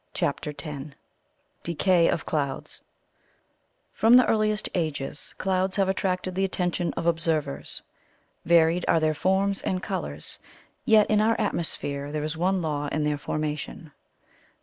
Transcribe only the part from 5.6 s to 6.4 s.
have attracted